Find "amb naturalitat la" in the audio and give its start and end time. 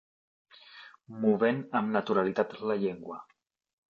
1.81-2.81